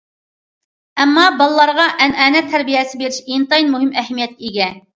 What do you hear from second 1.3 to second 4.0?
بالىلارغا ئەنئەنە تەربىيەسى بېرىش ئىنتايىن مۇھىم